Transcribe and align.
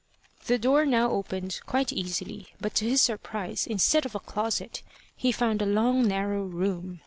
The 0.47 0.57
door 0.57 0.83
now 0.83 1.11
opened 1.11 1.59
quite 1.67 1.93
easily, 1.93 2.47
but 2.59 2.73
to 2.73 2.89
his 2.89 3.03
surprise, 3.03 3.67
instead 3.67 4.03
of 4.03 4.15
a 4.15 4.19
closet 4.19 4.81
he 5.15 5.31
found 5.31 5.61
a 5.61 5.65
long 5.67 6.07
narrow 6.07 6.41
room. 6.41 6.99